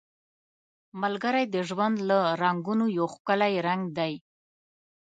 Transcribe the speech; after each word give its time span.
ملګری 1.01 1.43
د 1.53 1.55
ژوند 1.69 1.95
له 2.09 2.17
رنګونو 2.41 2.85
یو 2.97 3.05
ښکلی 3.13 3.53
رنګ 3.67 3.83
دی 3.97 4.13